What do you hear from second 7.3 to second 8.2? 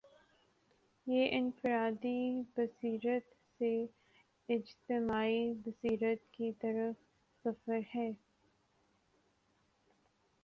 سفر ہے۔